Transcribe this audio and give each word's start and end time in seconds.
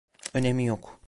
Önemi 0.33 0.65
yok. 0.65 0.99